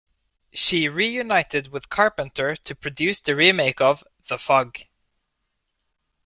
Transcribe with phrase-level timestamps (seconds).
[0.51, 4.79] She reunited with Carpenter to produce the remake of "The Fog".